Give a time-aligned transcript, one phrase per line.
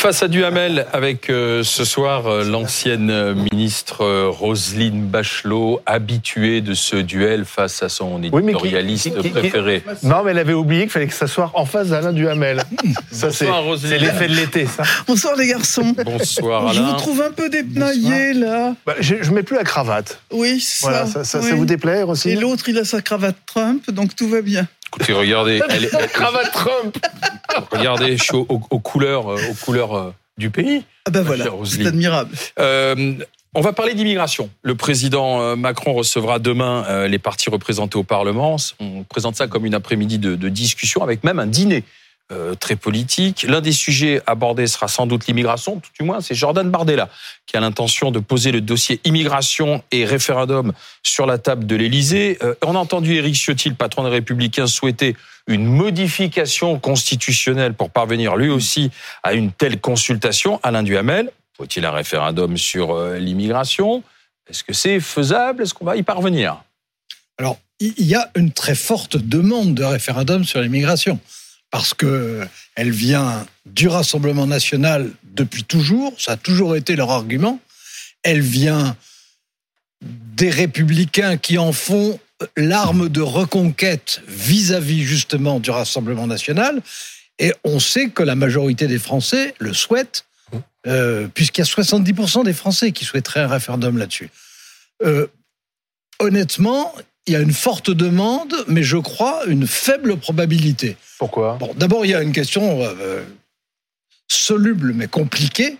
[0.00, 6.72] Face à Duhamel, avec euh, ce soir euh, l'ancienne ministre euh, Roselyne Bachelot, habituée de
[6.72, 9.82] ce duel face à son Oui, mais qui- éditorialiste qui- qui- préféré.
[10.02, 12.62] Non, mais elle avait oublié qu'il fallait que ça soit en face d'Alain Duhamel.
[13.12, 13.90] Ça, c'est Bonsoir, Roselyne.
[13.98, 14.84] c'est l'effet de l'été, ça.
[15.06, 15.94] Bonsoir les garçons.
[16.02, 16.96] Bonsoir Je vous Alain.
[16.96, 18.74] trouve un peu dépenaillé là.
[18.86, 20.18] Bah, je, je mets plus la cravate.
[20.32, 20.88] Oui, ça.
[20.88, 24.16] Voilà, ça, ça, ça vous déplaît aussi Et l'autre, il a sa cravate Trump, donc
[24.16, 24.66] tout va bien.
[24.92, 26.96] Écoutez, regardez, elle, elle- Cravate Trump
[27.70, 30.84] regardez, je suis aux, couleurs, euh, aux couleurs euh, du pays.
[31.06, 32.30] Ah ben voilà, c'est admirable.
[32.58, 33.14] Euh,
[33.54, 34.48] on va parler d'immigration.
[34.62, 38.54] Le président Macron recevra demain les partis représentés au Parlement.
[38.78, 41.82] On présente ça comme une après-midi de, de discussion avec même un dîner
[42.32, 43.44] euh, très politique.
[43.48, 47.08] L'un des sujets abordés sera sans doute l'immigration, tout du moins c'est Jordan Bardella
[47.46, 50.72] qui a l'intention de poser le dossier immigration et référendum
[51.02, 52.38] sur la table de l'Élysée.
[52.42, 55.16] Euh, on a entendu Éric Ciotti, le patron des Républicains, souhaiter
[55.48, 58.90] une modification constitutionnelle pour parvenir lui aussi
[59.24, 60.60] à une telle consultation.
[60.62, 64.04] Alain Duhamel, faut-il un référendum sur euh, l'immigration?
[64.48, 65.64] Est-ce que c'est faisable?
[65.64, 66.62] Est-ce qu'on va y parvenir?
[67.38, 71.18] Alors, il y a une très forte demande de référendum sur l'immigration,
[71.70, 77.60] parce que elle vient du Rassemblement national depuis toujours, ça a toujours été leur argument.
[78.22, 78.96] Elle vient
[80.02, 82.18] des républicains qui en font
[82.56, 86.82] l'arme de reconquête vis-à-vis justement du Rassemblement national.
[87.38, 90.24] Et on sait que la majorité des Français le souhaitent,
[90.86, 94.30] euh, puisqu'il y a 70% des Français qui souhaiteraient un référendum là-dessus.
[95.02, 95.26] Euh,
[96.18, 96.94] honnêtement,
[97.30, 100.96] il y a une forte demande, mais je crois une faible probabilité.
[101.16, 101.56] Pourquoi?
[101.60, 103.22] Bon, d'abord, il y a une question euh,
[104.26, 105.76] soluble mais compliquée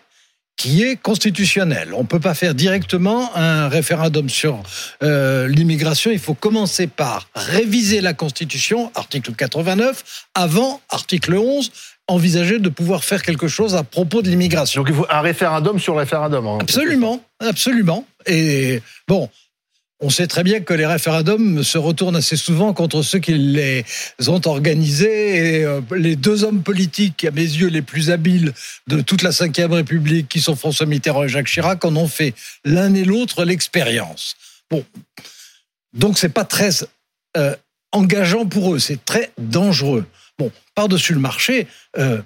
[0.56, 1.92] qui est constitutionnelle.
[1.94, 4.62] On ne peut pas faire directement un référendum sur
[5.02, 6.12] euh, l'immigration.
[6.12, 11.72] Il faut commencer par réviser la Constitution, article 89, avant article 11,
[12.06, 14.82] envisager de pouvoir faire quelque chose à propos de l'immigration.
[14.82, 16.46] Donc il faut un référendum sur le référendum.
[16.46, 16.58] hein.
[16.60, 18.04] Absolument, absolument.
[18.26, 19.28] Et bon,
[20.00, 23.84] on sait très bien que les référendums se retournent assez souvent contre ceux qui les
[24.28, 25.58] ont organisés.
[25.58, 28.52] Et euh, les deux hommes politiques, à mes yeux, les plus habiles
[28.86, 32.34] de toute la Ve République, qui sont François Mitterrand et Jacques Chirac, en ont fait
[32.64, 34.36] l'un et l'autre l'expérience.
[34.70, 34.84] Bon,
[35.92, 36.70] donc c'est pas très
[37.36, 37.54] euh,
[37.92, 40.06] engageant pour eux, c'est très dangereux.
[40.38, 41.66] Bon, par-dessus le marché,
[41.98, 42.22] euh,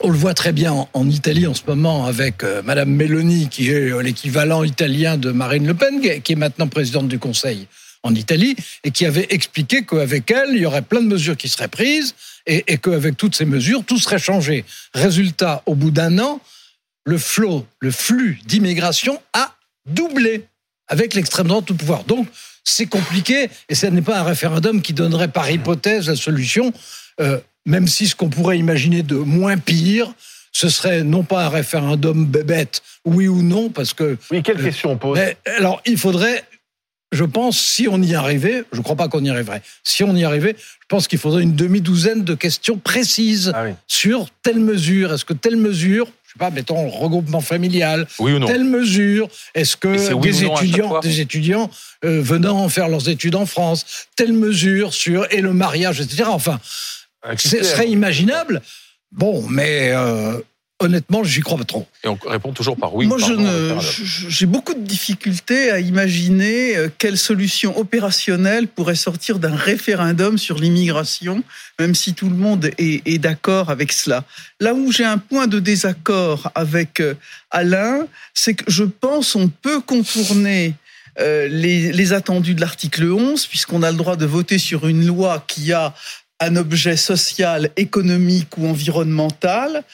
[0.00, 3.70] on le voit très bien en, Italie en ce moment avec euh, Madame Meloni, qui
[3.70, 7.18] est euh, l'équivalent italien de Marine Le Pen, qui est- qui est maintenant présidente du
[7.18, 7.66] Conseil
[8.04, 8.54] en Italie,
[8.84, 12.14] et qui avait expliqué qu'avec elle, il y aurait plein de mesures qui seraient prises,
[12.46, 14.64] et, et qu'avec toutes ces mesures, tout serait changé.
[14.94, 16.40] Résultat, au bout d'un an,
[17.04, 20.44] le flot, le flux d'immigration a doublé
[20.86, 22.04] avec l'extrême droite au pouvoir.
[22.04, 22.28] Donc,
[22.62, 26.72] c'est compliqué, et ce n'est pas un référendum qui donnerait par hypothèse la solution.
[27.20, 30.12] Euh, même si ce qu'on pourrait imaginer de moins pire,
[30.52, 34.16] ce serait non pas un référendum bébête, oui ou non, parce que.
[34.30, 36.42] Oui, quelle Euh, question on pose Mais, alors, il faudrait,
[37.12, 40.16] je pense, si on y arrivait, je ne crois pas qu'on y arriverait, si on
[40.16, 43.72] y arrivait, je pense qu'il faudrait une demi-douzaine de questions précises Ah oui.
[43.86, 45.12] sur telle mesure.
[45.12, 48.64] Est-ce que telle mesure, je sais pas, mettons le regroupement familial, Oui ou non telle
[48.64, 51.70] mesure, est-ce que oui des étudiants, des étudiants
[52.06, 56.24] euh, venant faire leurs études en France, telle mesure sur et le mariage, etc.
[56.28, 56.58] Enfin,
[57.36, 58.62] ce serait imaginable.
[59.12, 60.38] Bon, mais euh,
[60.80, 61.86] honnêtement, j'y crois pas trop.
[62.04, 63.06] Et on répond toujours par oui.
[63.06, 63.18] Moi,
[64.02, 70.58] j'ai beaucoup de difficultés à imaginer euh, quelle solution opérationnelle pourrait sortir d'un référendum sur
[70.58, 71.42] l'immigration,
[71.78, 74.24] même si tout le monde est, est d'accord avec cela.
[74.60, 77.14] Là où j'ai un point de désaccord avec euh,
[77.50, 80.74] Alain, c'est que je pense on peut contourner
[81.20, 85.04] euh, les, les attendus de l'article 11, puisqu'on a le droit de voter sur une
[85.04, 85.92] loi qui a
[86.40, 89.84] un objet social, économique ou environnemental,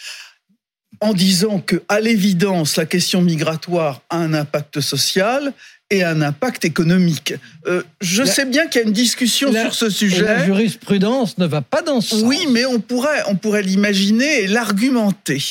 [1.01, 5.53] en disant que, à l'évidence, la question migratoire a un impact social
[5.97, 7.35] et un impact économique.
[7.67, 9.95] Euh, je La- sais bien qu'il y a une discussion La- sur ce Et la
[9.95, 10.45] sujet.
[10.45, 12.23] jurisprudence ne va pas dans ce sens.
[12.25, 15.43] Oui, mais on pourrait, on pourrait l'imaginer et l'argumenter.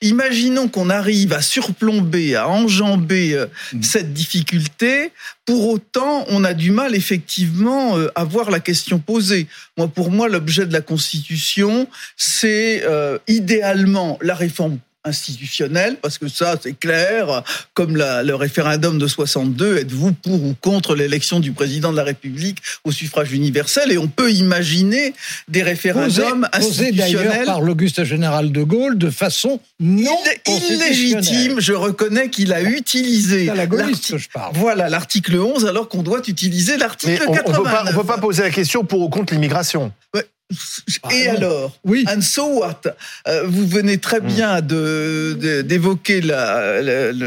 [0.00, 3.82] Imaginons qu'on arrive à surplomber, à enjamber euh, Mm.
[3.82, 5.12] cette difficulté.
[5.44, 9.46] Pour autant, on a du mal effectivement euh, à voir la question posée.
[9.76, 16.28] Moi, pour moi, l'objet de la Constitution, c'est euh, idéalement la réforme institutionnelle, parce que
[16.28, 17.42] ça, c'est clair,
[17.74, 22.04] comme la- le référendum de 62, êtes-vous pour ou contre l'élection du président de la
[22.04, 23.90] République au suffrage universel?
[23.92, 25.14] Et on peut imaginer
[25.48, 30.16] des Posé, référendums posé d'ailleurs institutionnels par l'Auguste Général de Gaulle de façon non
[30.46, 31.60] Ill- illégitime.
[31.60, 34.52] Je reconnais qu'il a utilisé C'est à la gaulliste l'arti- que je parle.
[34.56, 37.94] Voilà l'article 11, alors qu'on doit utiliser l'article on ne peut, pas- 89.
[37.94, 39.92] on peut pas poser la question pour ou contre l'immigration.
[41.10, 42.04] Et Ah, alors Oui.
[42.08, 42.80] And so what?
[43.28, 44.26] Euh, Vous venez très Hmm.
[44.26, 46.20] bien de- d'évoquer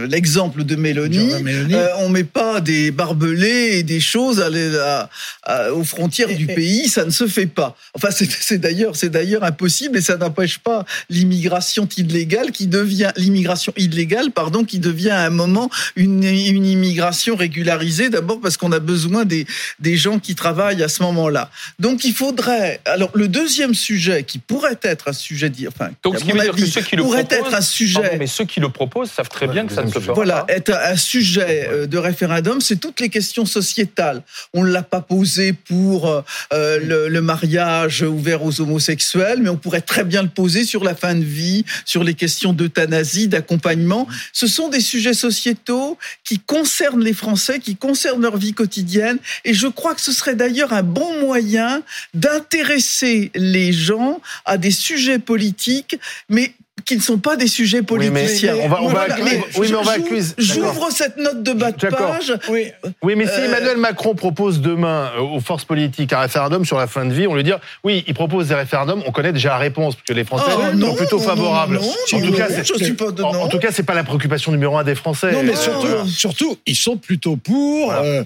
[0.07, 1.42] l'exemple de Mélanie.
[1.44, 1.74] Mélanie.
[1.75, 4.45] Euh, on met pas des barbelés et des choses à
[4.86, 5.10] à-
[5.44, 7.75] à- aux frontières Et- du et- pays, ça ne se fait pas.
[7.94, 13.12] Enfin, c'est c'est d'ailleurs, c'est d'ailleurs impossible et ça n'empêche pas l'immigration illégale qui devient
[13.18, 18.10] l'immigration illégale, pardon, qui devient à un moment une, une immigration régularisée.
[18.10, 19.45] D'abord parce qu'on a besoin des
[19.80, 21.50] des gens qui travaillent à ce moment-là.
[21.80, 22.80] Donc, il faudrait.
[22.86, 26.54] Alors, le deuxième sujet qui pourrait être un sujet, dit- enfin, Donc, ce qui dire
[26.56, 28.02] que ceux qui le pourrait proposent, être un sujet.
[28.02, 30.14] Pardon, mais ceux qui le proposent savent très Ouais, bien que ça ne se fera
[30.14, 30.54] Voilà, pas.
[30.54, 34.22] être un sujet euh, de référendum, c'est toutes les questions sociétales.
[34.54, 36.22] On ne l'a pas posé pour euh,
[36.54, 40.84] euh, le, le mariage ouvert aux homosexuels, mais on pourrait très bien le poser sur
[40.84, 44.08] la fin de vie, sur les questions d'euthanasie, d'accompagnement.
[44.34, 49.54] Ce sont des sujets sociétaux qui concernent les Français, qui concernent leur vie quotidienne, et
[49.54, 51.82] je crois que ce serait d'ailleurs un bon moyen
[52.14, 55.98] d'intéresser les gens à des sujets politiques,
[56.30, 56.54] mais
[56.84, 58.56] qui ne sont pas des sujets Oui, mais politiciens.
[58.62, 60.34] on va, on va Voilà, accuser- mais oui, mais on va j'ouvre- accuser-.
[60.38, 62.34] J'ouvre cette note de bas de page.
[62.50, 62.68] Oui.
[63.02, 66.78] Oui, mais si Euh, Emmanuel Macron propose demain euh, aux forces politiques un référendum sur
[66.78, 67.54] la fin de vie, on lui dit
[67.84, 70.62] oui, il propose des référendums, on connaît déjà la réponse, parce que les Français Oh,
[70.62, 71.76] sont non, plutôt favorables.
[71.76, 71.88] non, non,
[72.20, 73.42] en, tout cas, je suis pas de en, non.
[73.44, 75.32] en tout cas, c'est pas la préoccupation numéro un des Français.
[75.32, 76.06] Non, mais Euh, surtout, voilà.
[76.08, 77.86] surtout, ils sont plutôt pour.
[77.86, 78.02] Voilà.
[78.04, 78.24] euh,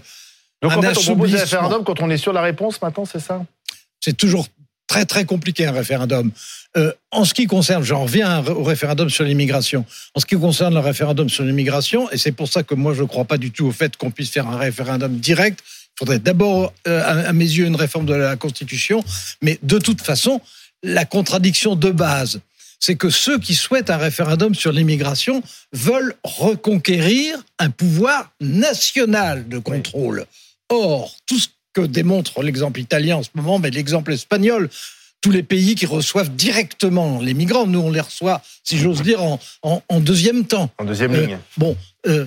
[0.64, 3.06] Donc en fait, on propose des référendums quand on est sûr de la réponse maintenant,
[3.06, 3.42] c'est ça?
[4.02, 4.48] C'est toujours
[4.90, 6.32] très très compliqué un référendum.
[6.76, 9.86] Euh, en ce qui concerne, j'en reviens au référendum sur l'immigration.
[10.16, 13.04] En ce qui concerne le référendum sur l'immigration, et c'est pour ça que moi je
[13.04, 15.60] ne crois pas du tout au fait qu'on puisse faire un référendum direct.
[15.64, 19.04] Il faudrait d'abord, euh, à, à mes yeux, une réforme de la Constitution.
[19.42, 20.42] Mais de toute façon,
[20.84, 22.42] la contradiction de base,
[22.80, 25.44] c'est que ceux qui souhaitent un référendum sur l'immigration
[25.74, 30.26] veulent reconquérir un pouvoir national de contrôle.
[30.70, 31.48] Or, tout ce
[31.82, 34.70] que démontre l'exemple italien en ce moment, mais l'exemple espagnol,
[35.22, 39.22] tous les pays qui reçoivent directement les migrants, nous on les reçoit, si j'ose dire,
[39.24, 40.70] en, en- en deuxième temps.
[40.78, 41.40] En deuxième Euh, ligne.
[41.58, 41.76] Bon,
[42.08, 42.26] euh,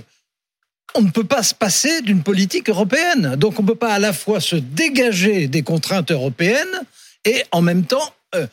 [0.94, 3.36] on ne peut pas se passer d'une politique européenne.
[3.36, 6.82] Donc on ne peut pas à la fois se dégager des contraintes européennes
[7.24, 8.46] et en même temps euh,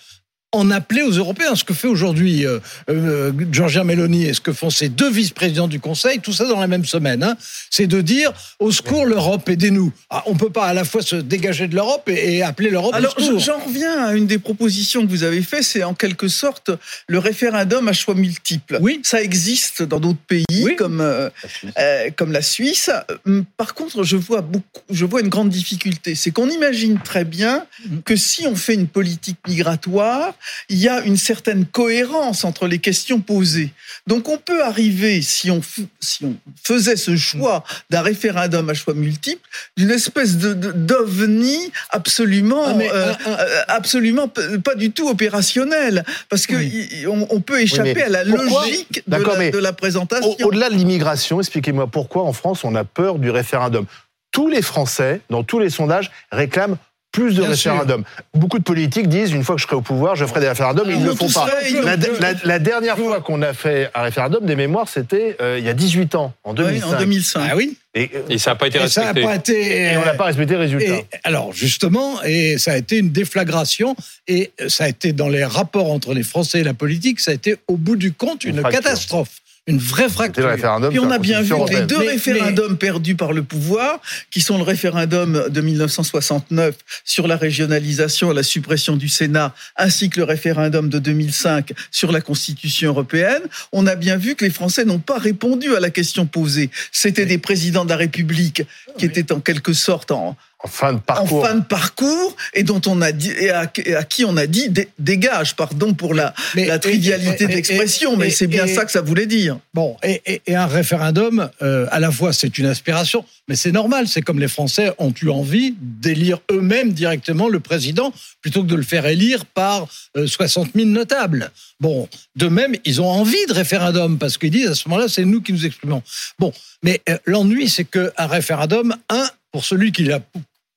[0.52, 1.56] en appeler aux Européens.
[1.56, 2.60] Ce que fait aujourd'hui euh,
[2.90, 6.60] euh, Giorgia Meloni et ce que font ces deux vice-présidents du Conseil, tout ça dans
[6.60, 7.36] la même semaine, hein,
[7.70, 9.92] c'est de dire au secours l'Europe, aidez-nous.
[10.10, 12.70] Ah, on ne peut pas à la fois se dégager de l'Europe et, et appeler
[12.72, 13.40] l'Europe Alors, au secours.
[13.40, 16.72] j'en reviens à une des propositions que vous avez fait, c'est en quelque sorte
[17.08, 18.80] le référendum à choix multiples.
[18.82, 19.02] Oui.
[19.04, 20.76] Ça existe dans d'autres pays, Oui.
[20.76, 21.30] comme euh,
[21.78, 22.90] euh, comme la Suisse.
[23.28, 27.24] Hum, Par contre, je vois beaucoup, je vois une grande difficulté, c'est qu'on imagine très
[27.26, 28.02] bien Mhm.
[28.04, 30.34] que si on fait une politique migratoire,
[30.70, 33.72] il y a une certaine cohérence entre les questions posées.
[34.08, 38.74] Donc, on peut arriver, si on f- si on faisait ce choix d'un référendum à
[38.74, 39.48] choix multiples,
[39.78, 44.92] d'une espèce de de- d'ovni absolument, Ah, mais, euh, un- un- euh, absolument pas du
[44.92, 46.88] tout opérationnel, parce que Oui.
[46.92, 50.30] il- on, on peut échapper à la logique de la, mais de la présentation.
[50.40, 53.86] Au- Au-delà de l'immigration, expliquez-moi pourquoi en France on a peur du référendum.
[54.32, 56.78] Tous les Français, dans tous les sondages, réclament
[57.12, 58.04] plus de Bien référendums.
[58.34, 60.86] Beaucoup de politiques disent une fois que je serai au pouvoir, je ferai des référendums.
[60.90, 61.48] Ils Ils ne le font pas.
[61.84, 65.58] La, l'ont- la- la dernière fois qu'on a fait un référendum des mémoires, c'était euh,
[65.60, 66.88] il y a 18 ans, en Oui, 2005.
[66.96, 67.48] en 2005.
[67.52, 69.28] Ah oui Et, Et ça n'a pas été Et ça n'a respecté.
[69.28, 69.82] pas été...
[69.94, 70.86] et on n'a pas respecté le résultat.
[70.98, 73.96] Et alors justement, et ça a été une déflagration,
[74.28, 77.34] et ça a été dans les rapports entre les Français et la politique, ça a
[77.34, 80.44] été au bout du compte Une catastrophe, une vraie fracture.
[80.44, 80.90] le référendum.
[80.90, 84.58] Puis on a bien vu les deux Mais- référendums perdus par le pouvoir, qui sont
[84.58, 90.26] le référendum de 1969 sur la régionalisation et la suppression du Sénat, ainsi que le
[90.26, 95.00] référendum de 2005 sur la Constitution européenne, on a bien vu que les Français n'ont
[95.00, 96.70] pas répondu à la question posée.
[96.92, 98.64] C'était des présidents de la République
[98.98, 101.46] qui étaient en quelque sorte en, En fin de en parcours.
[101.48, 104.46] fin de parcours et dont on a dit et à, et à qui on a
[104.46, 108.30] dit dé- dégage pardon pour la, Mais- la trivialité et- et- de l'expression et- mais
[108.30, 111.88] c'est bien et- ça que ça voulait dire Bon, et, et- et un référendum, euh,
[111.92, 115.30] à la fois c'est une aspiration, mais c'est normal, c'est comme les Français ont eu
[115.30, 118.12] envie d'élire eux-mêmes directement le président,
[118.42, 119.88] plutôt que de le faire élire par
[120.18, 121.52] euh, 60 000 notables.
[121.80, 125.24] Bon, de même, ils ont envie de référendum, parce qu'ils disent à ce moment-là, c'est
[125.24, 126.04] nous qui nous exprimons.
[126.38, 126.52] Bon,
[126.84, 130.20] mais euh, l'ennui, c'est qu'un référendum, un, pour celui qui la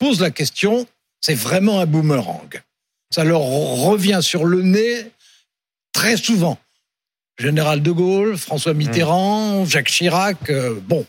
[0.02, 0.84] pose la question,
[1.20, 2.60] c'est vraiment un boomerang.
[3.14, 5.12] Ça leur revient sur le nez
[5.92, 6.58] très souvent.
[7.38, 11.06] Général de Gaulle, François Mitterrand, Jacques Chirac, euh, bon.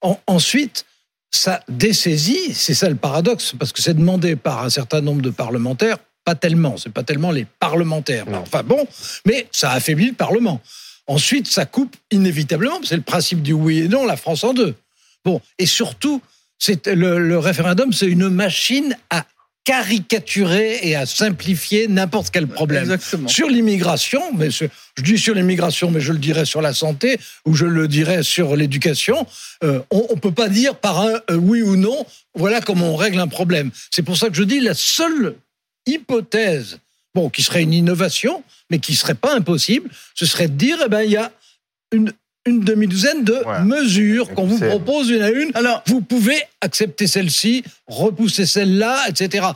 [0.00, 0.84] En- ensuite,
[1.30, 5.30] ça dessaisit, c'est ça le paradoxe, parce que c'est demandé par un certain nombre de
[5.30, 8.28] parlementaires, pas tellement, c'est pas tellement les parlementaires.
[8.28, 8.38] Non.
[8.38, 8.84] Enfin bon,
[9.26, 10.60] mais ça affaiblit le Parlement.
[11.06, 14.74] Ensuite, ça coupe inévitablement, c'est le principe du oui et non, la France en deux.
[15.24, 16.20] Bon, et surtout,
[16.58, 19.24] c'est le, le référendum, c'est une machine à
[19.68, 22.84] caricaturer et à simplifier n'importe quel problème.
[22.84, 23.28] Exactement.
[23.28, 24.64] Sur l'immigration, mais je
[25.02, 28.56] dis sur l'immigration, mais je le dirais sur la santé ou je le dirais sur
[28.56, 29.26] l'éducation,
[29.62, 32.96] euh, on ne peut pas dire par un euh, oui ou non, voilà comment on
[32.96, 33.70] règle un problème.
[33.90, 35.34] C'est pour ça que je dis la seule
[35.84, 36.78] hypothèse,
[37.14, 40.88] bon, qui serait une innovation, mais qui serait pas impossible, ce serait de dire, eh
[40.88, 41.30] ben, il y a
[41.92, 42.10] une,
[42.46, 45.50] une demi-douzaine de mesures qu'on vous propose une à une.
[45.54, 49.46] Alors, Vous pouvez accepter celle-ci, repousser celle-là, etc.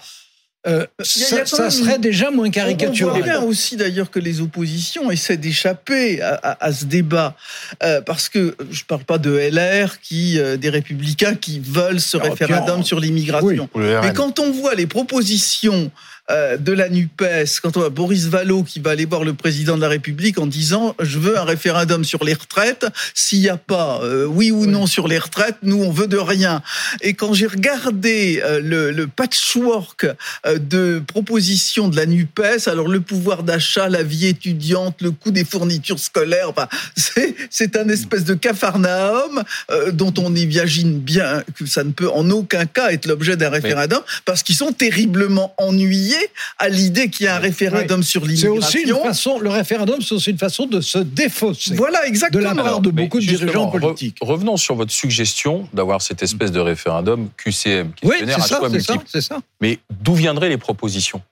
[0.65, 3.23] Euh, ça, serait déjà moins On voit caricatural.
[3.25, 7.35] bien aussi d'ailleurs que les oppositions essaient d'échapper à, à- à ce débat
[7.83, 12.17] Euh, parce que je parle pas de LR qui euh, des républicains qui veulent ce
[12.17, 13.69] référendum sur l'immigration.
[13.75, 13.83] Oui.
[14.03, 18.63] Mais quand on voit les propositions euh, de la NUPES, quand on voit Boris Vallaud
[18.63, 22.05] qui va aller voir le président de la République en disant je veux un référendum
[22.05, 25.83] sur les retraites, s'il n'y a pas euh, oui ou non sur les retraites, nous
[25.83, 26.63] on veut de rien.
[27.01, 30.07] Et quand j'ai regardé euh, le, le patchwork
[30.47, 35.31] euh, de propositions de la NUPES, alors le pouvoir d'achat, la vie étudiante, le coût
[35.31, 41.43] des fournitures scolaires, enfin, c'est, c'est un espèce de capharnaüm euh, dont on imagine bien
[41.59, 45.55] que ça ne peut en aucun cas être l'objet d'un référendum parce qu'ils sont terriblement
[45.59, 46.12] ennuyés
[46.59, 49.05] à l'idée qu'il y a un référendum sur C'est aussi une l'immigration.
[49.05, 52.43] façon, le référendum, c'est aussi une façon de se défausser Voilà, de exactement.
[52.53, 54.17] la part de beaucoup de dirigeants re- politiques.
[54.21, 58.59] revenons sur votre suggestion d'avoir cette espèce de référendum QCM, Oui, questionnaire c'est à ça,
[58.59, 59.41] choix c'est ça, ça.
[59.61, 61.23] Mais d'où viendraient les propositions?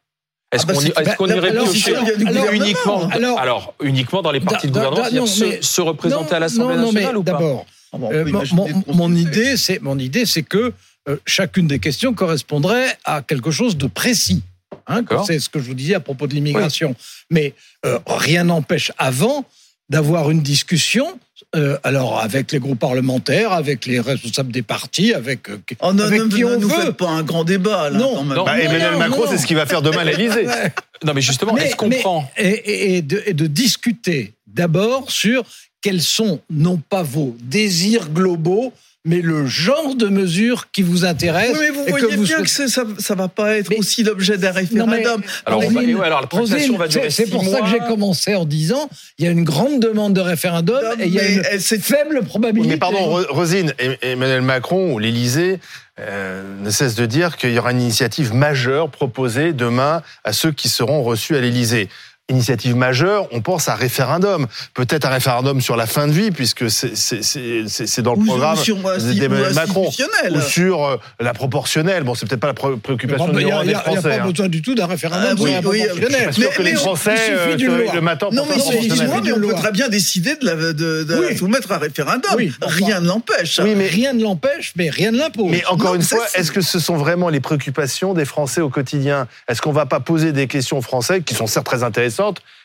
[0.53, 3.39] Est-ce Ah bah qu'on c'est- est-ce bah, qu'on alors, irait alors, piocher alors, uniquement alors-
[3.39, 6.77] alors, uniquement dans les partis de gouvernement, non, se, mais- se représenter Non, à l'Assemblée
[6.77, 7.33] non, nationale mais ou pas?
[7.33, 10.73] D'abord, Ah euh, mon, mon- de idée, c'est mon idée, c'est que
[11.09, 14.43] euh, chacune des questions correspondrait à quelque chose de précis.
[14.87, 16.95] Hein, c'est ce que je vous disais à propos de l'immigration.
[17.31, 17.55] Mais
[17.87, 19.45] euh, rien n'empêche avant
[19.89, 21.19] d'avoir une discussion,
[21.57, 26.05] euh, alors avec les groupes parlementaires, avec les responsables des partis, avec, euh, Oh non,
[26.05, 26.93] avec ne, qui ne on nous veut.
[26.93, 27.99] pas un grand débat là.
[27.99, 28.45] Non, non.
[28.45, 30.47] Bah, Non, Emmanuel non, Macron, c'est ce qu'il va faire demain à l'Élysée.
[31.03, 35.45] Non, mais justement, est-ce qu'on prend et, et- et de, et de discuter d'abord sur
[35.81, 38.75] quels sont non pas vos désirs globaux,
[39.07, 41.57] mais le genre de mesures qui vous intéressent.
[41.59, 43.79] Oui, mais vous et voyez vous bien souhaitez- que ça, ça va pas être Mais-
[43.79, 45.23] aussi l'objet d'un Non, mais- référendum.
[45.47, 47.79] Alors, on va- Roselyne, ouais, alors, la tractation va durer c'est- pour ça que j'ai
[47.79, 51.19] commencé en disant il y a une grande demande de référendum Non, et il y
[51.21, 51.43] a une
[51.81, 52.75] faible probabilité.
[52.75, 55.61] Mais pardon, Ro- Rosine, Em- Emmanuel Macron ou l'Élysée
[55.99, 60.51] euh, ne cesse de dire qu'il y aura une initiative majeure proposée demain à ceux
[60.51, 61.89] qui seront reçus à l'Élysée.
[62.31, 64.47] Initiative majeure, on pense à référendum.
[64.75, 68.15] Peut-être un référendum sur la fin de vie, puisque c'est- c'est c'est- c'est- c'est dans
[68.15, 69.89] le Ou programme sur- ou d'Emmanuel Macron.
[69.89, 72.05] Ou sur euh, la proportionnelle.
[72.05, 73.93] Bon, c'est peut-être pas la pré- préoccupation Il n'y numéro a, un des a- il
[73.93, 74.09] y a Français.
[74.19, 74.31] pas hein.
[74.31, 76.27] besoin du tout d'un référendum Ah, sur oui, la oui, proportionnelle.
[76.29, 78.55] Je suis sûr Mais- que les mais Français il suffit euh, le matin Non, mais
[78.57, 80.73] excuse-moi, mais on peut très bien décider de la, de,
[81.05, 81.37] de Oui.
[81.37, 82.21] soumettre à référendum.
[82.63, 83.59] Rien ne l'empêche.
[83.63, 85.51] Oui, mais Rien ne l'empêche, mais rien ne l'impose.
[85.51, 89.27] Mais encore une fois, est-ce que ce sont vraiment les préoccupations des Français au quotidien?
[89.49, 92.20] Est-ce qu'on va pas poser des questions aux Français qui sont certes très intéressantes,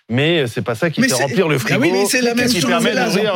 [0.09, 2.35] mais c'est pas ça qui Mais fait remplir le frigo Ah oui, mais c'est la
[2.35, 2.65] même chose.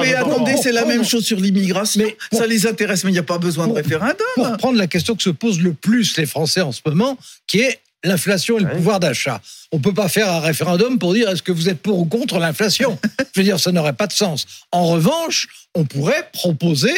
[0.01, 2.01] Mais attendez, c'est la même chose sur l'immigration.
[2.03, 4.15] Mais pour- Ça les intéresse, mais il n'y a pas besoin de référendum.
[4.35, 7.59] pour prendre la question que se posent le plus les Français en ce moment, qui
[7.61, 8.75] est l'inflation et le Ouais.
[8.75, 9.41] pouvoir d'achat.
[9.73, 12.39] On peut pas faire un référendum pour dire est-ce que vous êtes pour ou contre
[12.39, 12.97] l'inflation?
[13.35, 14.45] Je veux dire, ça n'aurait pas de sens.
[14.71, 16.93] En revanche, on pourrait proposer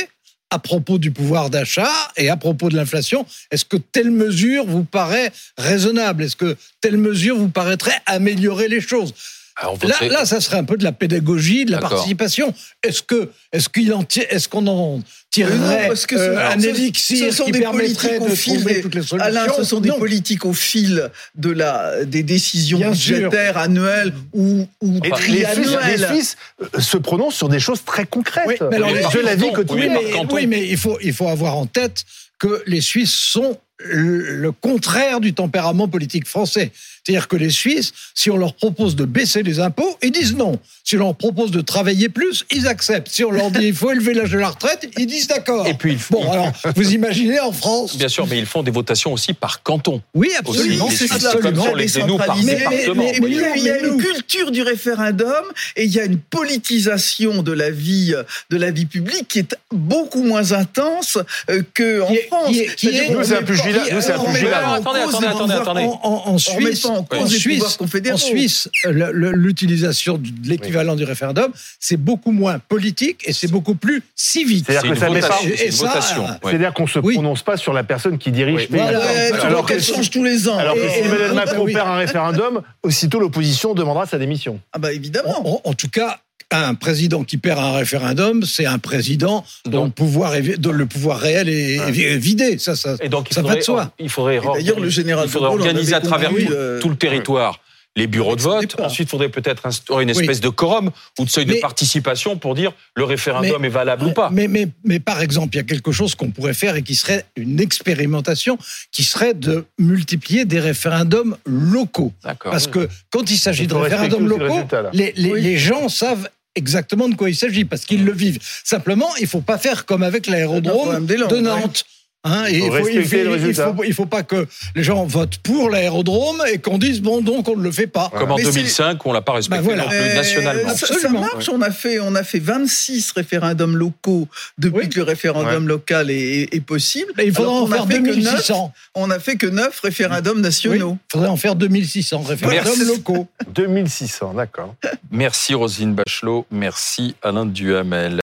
[0.51, 4.83] à propos du pouvoir d'achat et à propos de l'inflation, est-ce que telle mesure vous
[4.83, 6.23] paraît raisonnable?
[6.23, 9.13] Est-ce que telle mesure vous paraîtrait améliorer les choses?
[9.61, 9.77] Alors,
[10.09, 12.53] Là, ça serait un peu de la pédagogie, de la participation.
[12.83, 17.31] Est-ce que, est-ce qu'il en est-ce qu'on en tirerait non, que ce- euh, un élixir
[17.31, 19.19] ce sont qui des permettrait politiques de au fil trouver des- toutes les solutions?
[19.27, 19.99] Alain, ce sont des Non.
[19.99, 23.17] politiques au fil de la, des décisions Bien sûr.
[23.17, 26.05] budgétaires annuelles ou, ou Et les Suisses, les.
[26.07, 28.45] Suisses, euh, se prononcent sur des choses très concrètes.
[28.47, 29.95] Oui, mais alors, les- la vie Oui, quotidienne.
[29.97, 32.03] Oui, mais, oui, mais il faut, il faut avoir en tête
[32.39, 36.71] que les Suisses sont le contraire du tempérament politique français.
[37.03, 40.59] C'est-à-dire que les Suisses, si on leur propose de baisser les impôts, ils disent non.
[40.83, 43.07] Si on leur propose de travailler plus, ils acceptent.
[43.09, 45.65] Si on leur dit il faut élever l'âge de la retraite, ils disent d'accord.
[45.67, 48.71] Et puis, ils- bon, alors, vous imaginez en France Bien sûr, mais ils font des
[48.71, 50.01] votations aussi par canton.
[50.13, 50.89] Oui, absolument.
[50.89, 51.07] c'est
[51.41, 52.55] comme sur les nous par décentralisé.
[52.55, 53.03] département.
[53.03, 55.43] Mais- mais- mais il y a- il y a Mais nous- une culture du référendum
[55.75, 58.13] et il y a une politisation de la vie,
[58.49, 61.17] de la vie publique qui est beaucoup moins intense
[61.49, 62.49] euh, que en Qui est- France.
[62.49, 64.73] qui est- qui est- C'est-à-dire Nous, c'est un pugilat- nous, c'est un pugilat.
[64.75, 65.87] Attendez, attendez, attendez, attendez.
[66.03, 68.15] En, Suisse, en cause en les Suisse, pouvoirs confédéraux.
[68.15, 73.49] en Suisse, le- le- l'utilisation de l'équivalent du référendum, c'est beaucoup moins politique et c'est
[73.51, 74.65] beaucoup plus civique.
[74.67, 75.27] C'est-à-dire C'est que ça met pas.
[75.27, 75.49] votation.
[75.49, 76.23] Et c'est une ça, votation.
[76.25, 76.29] Ouais.
[76.45, 77.13] C'est-à-dire qu'on se Oui.
[77.13, 78.55] prononce pas sur la personne qui dirige.
[78.55, 78.61] Oui.
[78.63, 78.79] le pays.
[78.81, 78.99] Voilà.
[78.99, 80.57] Ouais, Alors alors que qu'elle change tous les ans.
[80.57, 84.59] Alors que Et- si Emmanuel Macron perd un référendum, aussitôt l'opposition demandera sa démission.
[84.73, 85.61] Ah bah évidemment.
[85.65, 86.19] En, en tout cas,
[86.53, 90.71] un président qui perd un référendum, c'est un président dont Donc- le pouvoir, est, dont
[90.71, 92.57] le pouvoir réel est, est vidé.
[92.57, 93.91] Ça, ça, Et donc, il ça va de soi.
[93.99, 97.59] il faudrait, Et le général il faudrait organiser à travers tout, euh, tout le territoire
[97.97, 98.79] les bureaux de vote.
[98.79, 100.19] Ensuite, il faudrait peut-être instaurer une Oui.
[100.21, 104.11] espèce de quorum ou de seuil de participation pour dire le référendum est valable ou
[104.13, 104.29] pas.
[104.31, 106.95] Mais, mais, mais par exemple, il y a quelque chose qu'on pourrait faire et qui
[106.95, 108.57] serait une expérimentation,
[108.93, 112.13] qui serait de multiplier des référendums locaux.
[112.23, 112.53] D'accord.
[112.53, 114.89] Parce que quand il s'agit de référendums locaux, résultat, là.
[114.93, 115.41] les, les, Oui.
[115.41, 118.39] les gens savent exactement de quoi il s'agit parce qu'ils le vivent.
[118.63, 121.39] Simplement, il faut pas faire comme avec l'aérodrome de.
[121.39, 121.85] Nantes.
[122.23, 123.73] Hein, et Il faut il, faut, il, respecter le faut- il, résultat.
[123.75, 127.47] faut, il faut pas que les gens votent pour l'aérodrome et qu'on dise bon donc
[127.47, 128.11] on ne le fait pas.
[128.15, 129.83] Comme en Mais c'est- 2005, où on l'a pas respecté Bah voilà.
[129.85, 130.75] non plus Euh, nationalement.
[130.75, 131.49] ça, marche.
[131.49, 134.27] On a fait, on a fait 26 référendums locaux
[134.59, 134.89] depuis Oui.
[134.89, 137.11] que le référendum local est, est possible.
[137.17, 138.73] Mais il faudra Alors en faire fait que 2600.
[138.93, 140.97] On a fait que 9 référendums Oui, nationaux.
[141.09, 142.85] il faudrait en faire 2600 référendums Merci.
[142.85, 143.27] locaux.
[143.55, 144.75] 2600, d'accord.
[145.09, 148.19] Merci Roselyne Bachelot, merci Alain Duhamel.